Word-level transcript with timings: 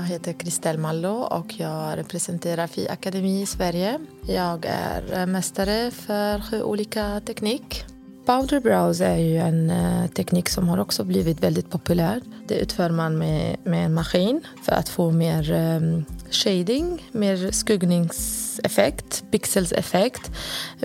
Jag 0.00 0.06
heter 0.06 0.32
Kristel 0.32 0.78
Mallo 0.78 1.08
och 1.08 1.54
jag 1.56 1.98
representerar 1.98 2.66
FI 2.66 2.88
Akademi 2.88 3.42
i 3.42 3.46
Sverige. 3.46 3.98
Jag 4.26 4.66
är 4.66 5.20
eh, 5.20 5.26
mästare 5.26 5.90
för 5.90 6.40
sju 6.40 6.62
olika 6.62 7.20
teknik. 7.20 7.84
Powder 8.26 8.60
brows 8.60 9.00
är 9.00 9.16
ju 9.16 9.36
en 9.36 9.70
eh, 9.70 10.06
teknik 10.06 10.48
som 10.48 10.68
har 10.68 10.78
också 10.78 11.04
blivit 11.04 11.42
väldigt 11.42 11.70
populär. 11.70 12.20
Det 12.48 12.54
utför 12.54 12.90
man 12.90 13.18
med, 13.18 13.56
med 13.64 13.84
en 13.84 13.94
maskin 13.94 14.40
för 14.64 14.72
att 14.72 14.88
få 14.88 15.10
mer 15.10 15.52
um, 15.52 16.04
shading, 16.30 17.08
mer 17.12 17.50
skuggningseffekt, 17.50 19.24
pixelseffekt, 19.30 20.30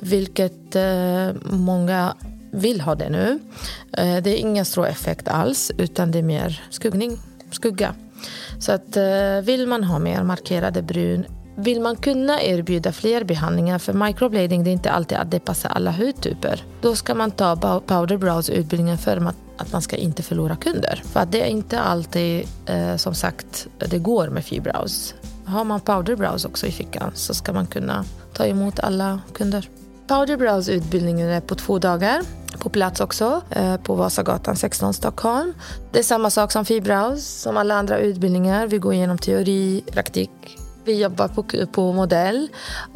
vilket 0.01 0.75
uh, 0.75 1.33
många 1.43 2.15
vill 2.51 2.81
ha 2.81 2.95
det 2.95 3.09
nu. 3.09 3.39
Uh, 3.99 4.21
det 4.23 4.29
är 4.29 4.37
ingen 4.37 4.65
stråeffekt 4.65 5.27
alls, 5.27 5.71
utan 5.77 6.11
det 6.11 6.19
är 6.19 6.23
mer 6.23 6.63
skuggning, 6.69 7.17
skugga. 7.51 7.95
Så 8.59 8.71
att 8.71 8.97
eh, 8.97 9.41
vill 9.43 9.67
man 9.67 9.83
ha 9.83 9.99
mer 9.99 10.23
markerade 10.23 10.81
brun 10.81 11.25
vill 11.55 11.81
man 11.81 11.95
kunna 11.95 12.41
erbjuda 12.41 12.91
fler 12.91 13.23
behandlingar, 13.23 13.79
för 13.79 13.93
microblading 13.93 14.63
det 14.63 14.69
är 14.69 14.71
inte 14.71 14.91
alltid 14.91 15.17
att 15.17 15.31
det 15.31 15.39
passar 15.39 15.69
alla 15.69 15.91
hudtyper, 15.91 16.63
då 16.81 16.95
ska 16.95 17.15
man 17.15 17.31
ta 17.31 17.81
powder 17.85 18.17
brows 18.17 18.49
utbildningen 18.49 18.97
för 18.97 19.33
att 19.57 19.71
man 19.71 19.81
ska 19.81 19.95
inte 19.95 20.23
förlora 20.23 20.55
kunder. 20.55 21.03
För 21.05 21.19
att 21.19 21.31
det 21.31 21.41
är 21.41 21.47
inte 21.47 21.79
alltid, 21.79 22.47
eh, 22.65 22.95
som 22.95 23.15
sagt, 23.15 23.67
det 23.89 23.99
går 23.99 24.29
med 24.29 24.45
fibrows. 24.45 25.15
Har 25.45 25.63
man 25.63 25.79
powder 25.79 26.15
brows 26.15 26.45
också 26.45 26.67
i 26.67 26.71
fickan 26.71 27.11
så 27.13 27.33
ska 27.33 27.53
man 27.53 27.67
kunna 27.67 28.05
ta 28.33 28.45
emot 28.45 28.79
alla 28.79 29.19
kunder. 29.33 29.69
Powder 30.07 30.37
brows 30.37 30.69
utbildningen 30.69 31.29
är 31.29 31.41
på 31.41 31.55
två 31.55 31.79
dagar 31.79 32.21
på 32.65 32.69
plats 32.69 33.01
också 33.01 33.41
eh, 33.49 33.77
på 33.77 33.95
Vasagatan 33.95 34.55
16 34.55 34.93
Stockholm. 34.93 35.53
Det 35.91 35.99
är 35.99 36.03
samma 36.03 36.29
sak 36.29 36.51
som 36.51 36.65
Fibraus 36.65 37.41
som 37.41 37.57
alla 37.57 37.75
andra 37.75 37.99
utbildningar. 37.99 38.67
Vi 38.67 38.77
går 38.77 38.93
igenom 38.93 39.17
teori, 39.17 39.83
praktik 39.91 40.31
vi 40.85 41.01
jobbar 41.01 41.27
på, 41.27 41.43
på 41.71 41.93
modell 41.93 42.47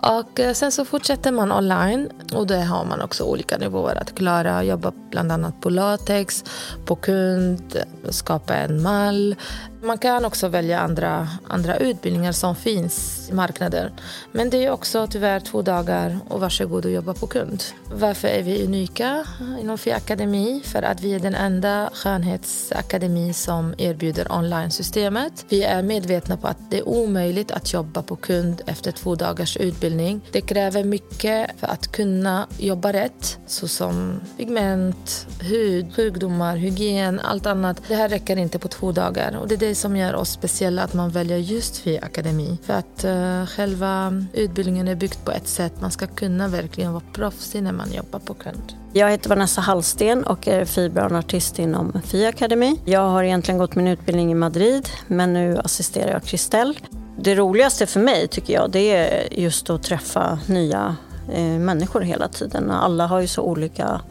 och 0.01 0.39
eh, 0.39 0.53
sen 0.53 0.71
så 0.71 0.85
fortsätter 0.85 1.31
man 1.31 1.51
online 1.51 2.09
och 2.33 2.47
där 2.47 2.65
har 2.65 2.85
man 2.85 3.01
också 3.01 3.23
olika 3.23 3.57
nivåer 3.57 3.95
att 3.95 4.15
klara. 4.15 4.63
Jobba 4.63 4.91
bland 5.11 5.31
annat 5.31 5.61
på 5.61 5.69
latex, 5.69 6.43
på 6.85 6.95
kund, 6.95 7.77
skapa 8.09 8.55
en 8.55 8.81
mall, 8.81 9.35
man 9.81 9.97
kan 9.97 10.25
också 10.25 10.47
välja 10.47 10.79
andra, 10.79 11.29
andra 11.47 11.77
utbildningar 11.77 12.31
som 12.31 12.55
finns 12.55 13.27
i 13.29 13.33
marknaden. 13.33 13.91
Men 14.31 14.49
det 14.49 14.65
är 14.65 14.71
också 14.71 15.07
tyvärr 15.07 15.39
två 15.39 15.61
dagar 15.61 16.19
och 16.29 16.39
varsågod 16.39 16.85
och 16.85 16.91
jobba 16.91 17.13
på 17.13 17.27
kund. 17.27 17.63
Varför 17.93 18.27
är 18.27 18.43
vi 18.43 18.65
unika 18.65 19.25
inom 19.61 19.77
Fi 19.77 19.91
Akademi? 19.91 20.61
För 20.65 20.81
att 20.83 21.01
vi 21.01 21.13
är 21.15 21.19
den 21.19 21.35
enda 21.35 21.89
skönhetsakademi 21.93 23.33
som 23.33 23.73
erbjuder 23.77 24.31
online-systemet. 24.31 25.45
Vi 25.49 25.63
är 25.63 25.83
medvetna 25.83 26.37
på 26.37 26.47
att 26.47 26.71
det 26.71 26.77
är 26.77 26.87
omöjligt 26.87 27.51
att 27.51 27.73
jobba 27.73 28.01
på 28.01 28.15
kund 28.15 28.61
efter 28.65 28.91
två 28.91 29.15
dagars 29.15 29.57
utbildning. 29.57 30.21
Det 30.31 30.41
kräver 30.41 30.83
mycket 30.83 31.59
för 31.59 31.67
att 31.67 31.91
kunna 31.91 32.47
jobba 32.57 32.93
rätt, 32.93 33.39
såsom 33.47 34.21
pigment, 34.37 35.27
hud, 35.41 35.95
sjukdomar, 35.95 36.55
hygien, 36.55 37.19
allt 37.19 37.45
annat. 37.45 37.81
Det 37.87 37.95
här 37.95 38.09
räcker 38.09 38.37
inte 38.37 38.59
på 38.59 38.67
två 38.67 38.91
dagar 38.91 39.37
och 39.37 39.47
det 39.47 39.55
är 39.55 39.59
det 39.59 39.68
som 39.75 39.97
gör 39.97 40.15
oss 40.15 40.31
speciella 40.31 40.83
att 40.83 40.93
man 40.93 41.09
väljer 41.09 41.37
just 41.37 41.77
FI 41.77 41.99
Akademi. 42.01 42.57
För 42.63 42.73
att 42.73 43.05
uh, 43.05 43.45
själva 43.45 44.23
utbildningen 44.33 44.87
är 44.87 44.95
byggd 44.95 45.25
på 45.25 45.31
ett 45.31 45.47
sätt 45.47 45.73
man 45.81 45.91
ska 45.91 46.07
kunna 46.07 46.47
verkligen 46.47 46.93
vara 46.93 47.03
proffsig 47.13 47.63
när 47.63 47.71
man 47.71 47.93
jobbar 47.93 48.19
på 48.19 48.33
kund. 48.33 48.73
Jag 48.93 49.11
heter 49.11 49.29
Vanessa 49.29 49.61
Hallsten 49.61 50.23
och 50.23 50.47
är 50.47 50.65
fibroartist 50.65 51.59
inom 51.59 52.01
FI 52.05 52.25
Akademi. 52.25 52.81
Jag 52.85 53.09
har 53.09 53.23
egentligen 53.23 53.57
gått 53.57 53.75
min 53.75 53.87
utbildning 53.87 54.31
i 54.31 54.35
Madrid 54.35 54.89
men 55.07 55.33
nu 55.33 55.57
assisterar 55.57 56.11
jag 56.11 56.23
Kristel. 56.23 56.79
Det 57.17 57.35
roligaste 57.35 57.85
för 57.85 57.99
mig 57.99 58.27
tycker 58.27 58.53
jag 58.53 58.71
det 58.71 58.91
är 58.91 59.39
just 59.39 59.69
att 59.69 59.83
träffa 59.83 60.39
nya 60.45 60.95
Eh, 61.33 61.59
människor 61.59 62.01
hela 62.01 62.27
tiden. 62.27 62.71
Alla 62.71 63.07
har 63.07 63.19
ju 63.19 63.27
så 63.27 63.41
olika 63.41 64.01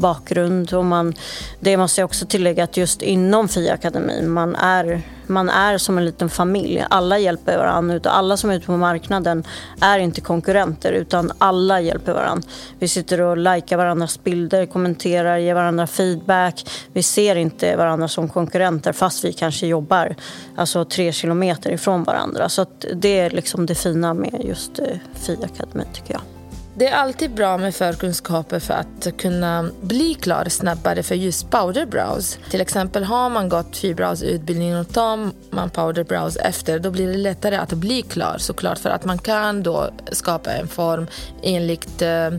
bakgrund. 0.00 0.72
Och 0.72 0.84
man, 0.84 1.14
det 1.60 1.76
måste 1.76 2.00
jag 2.00 2.06
också 2.06 2.26
tillägga 2.26 2.64
att 2.64 2.76
just 2.76 3.02
inom 3.02 3.48
FI-akademin, 3.48 4.28
man 4.28 4.56
är, 4.56 5.02
man 5.26 5.48
är 5.48 5.78
som 5.78 5.98
en 5.98 6.04
liten 6.04 6.30
familj. 6.30 6.84
Alla 6.90 7.18
hjälper 7.18 7.58
varandra. 7.58 8.00
Alla 8.04 8.36
som 8.36 8.50
är 8.50 8.54
ute 8.54 8.66
på 8.66 8.76
marknaden 8.76 9.44
är 9.80 9.98
inte 9.98 10.20
konkurrenter 10.20 10.92
utan 10.92 11.32
alla 11.38 11.80
hjälper 11.80 12.12
varandra. 12.12 12.48
Vi 12.78 12.88
sitter 12.88 13.20
och 13.20 13.36
likar 13.36 13.76
varandras 13.76 14.24
bilder, 14.24 14.66
kommenterar, 14.66 15.38
ger 15.38 15.54
varandra 15.54 15.86
feedback. 15.86 16.70
Vi 16.92 17.02
ser 17.02 17.36
inte 17.36 17.76
varandra 17.76 18.08
som 18.08 18.28
konkurrenter 18.28 18.92
fast 18.92 19.24
vi 19.24 19.32
kanske 19.32 19.66
jobbar 19.66 20.16
alltså 20.56 20.84
tre 20.84 21.12
kilometer 21.12 21.70
ifrån 21.70 22.04
varandra. 22.04 22.48
Så 22.48 22.66
det 22.94 23.18
är 23.18 23.30
liksom 23.30 23.66
det 23.66 23.74
fina 23.74 24.14
med 24.14 24.40
just 24.44 24.78
eh, 24.78 24.84
Fia 25.14 25.36
FI-akademin 25.36 25.86
tycker 25.92 26.14
jag. 26.14 26.39
Det 26.80 26.88
är 26.88 26.96
alltid 26.96 27.34
bra 27.34 27.58
med 27.58 27.74
förkunskaper 27.74 28.58
för 28.58 28.74
att 28.74 29.16
kunna 29.18 29.70
bli 29.80 30.14
klar 30.14 30.44
snabbare 30.48 31.02
för 31.02 31.14
just 31.14 31.50
powder 31.50 31.86
brows. 31.86 32.38
Till 32.50 32.60
exempel 32.60 33.04
har 33.04 33.30
man 33.30 33.48
gått 33.48 33.76
fibrows 33.76 34.22
utbildningen 34.22 34.78
och 34.78 34.92
tar 34.92 35.30
man 35.50 35.70
powder 35.70 36.04
brows 36.04 36.36
efter 36.36 36.78
då 36.78 36.90
blir 36.90 37.06
det 37.06 37.16
lättare 37.16 37.56
att 37.56 37.72
bli 37.72 38.02
klar 38.02 38.36
såklart 38.38 38.78
för 38.78 38.90
att 38.90 39.04
man 39.04 39.18
kan 39.18 39.62
då 39.62 39.90
skapa 40.12 40.52
en 40.52 40.68
form 40.68 41.06
enligt 41.42 42.02
uh, 42.02 42.38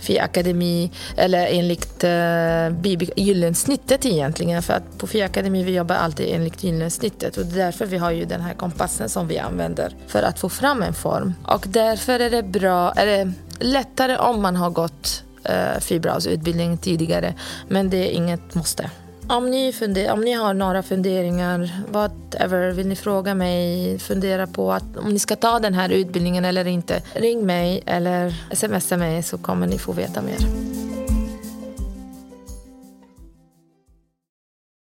Fi 0.00 0.18
Akademi 0.18 0.90
eller 1.16 1.46
enligt 1.46 2.04
uh, 2.04 3.08
gyllensnittet 3.16 4.06
egentligen 4.06 4.62
för 4.62 4.74
att 4.74 4.98
på 4.98 5.06
Fi 5.06 5.22
Akademi 5.22 5.62
vi 5.62 5.74
jobbar 5.74 5.94
alltid 5.94 6.34
enligt 6.34 6.64
gyllensnittet 6.64 7.36
och 7.36 7.46
det 7.46 7.60
är 7.60 7.64
därför 7.64 7.86
vi 7.86 7.98
har 7.98 8.10
ju 8.10 8.24
den 8.24 8.40
här 8.40 8.54
kompassen 8.54 9.08
som 9.08 9.28
vi 9.28 9.38
använder 9.38 9.96
för 10.06 10.22
att 10.22 10.38
få 10.38 10.48
fram 10.48 10.82
en 10.82 10.94
form 10.94 11.34
och 11.44 11.64
därför 11.68 12.20
är 12.20 12.30
det 12.30 12.42
bra, 12.42 12.92
eller 12.92 13.32
lättare 13.62 14.16
om 14.16 14.42
man 14.42 14.56
har 14.56 14.70
gått 14.70 15.22
eh, 15.44 15.80
fibrausutbildning 15.80 16.78
tidigare. 16.78 17.34
Men 17.68 17.90
det 17.90 17.96
är 17.96 18.10
inget 18.10 18.54
måste. 18.54 18.90
Om 19.28 19.50
ni, 19.50 19.72
funder, 19.72 20.12
om 20.12 20.20
ni 20.20 20.32
har 20.32 20.54
några 20.54 20.82
funderingar, 20.82 21.70
whatever, 21.88 22.70
vill 22.70 22.88
ni 22.88 22.96
fråga 22.96 23.34
mig, 23.34 23.98
fundera 23.98 24.46
på 24.46 24.72
att 24.72 24.96
om 24.96 25.08
ni 25.08 25.18
ska 25.18 25.36
ta 25.36 25.58
den 25.58 25.74
här 25.74 25.88
utbildningen 25.88 26.44
eller 26.44 26.66
inte, 26.66 27.02
ring 27.14 27.46
mig 27.46 27.82
eller 27.86 28.34
smsa 28.54 28.96
mig 28.96 29.22
så 29.22 29.38
kommer 29.38 29.66
ni 29.66 29.78
få 29.78 29.92
veta 29.92 30.22
mer. 30.22 30.36